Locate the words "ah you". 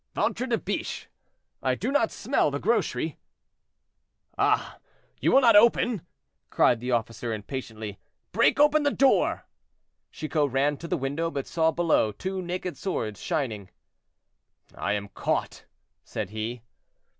4.35-5.31